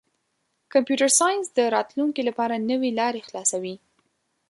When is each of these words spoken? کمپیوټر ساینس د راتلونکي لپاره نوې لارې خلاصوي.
کمپیوټر 0.73 1.09
ساینس 1.19 1.45
د 1.57 1.59
راتلونکي 1.75 2.21
لپاره 2.29 2.63
نوې 2.71 2.89
لارې 2.99 3.25
خلاصوي. 3.27 3.75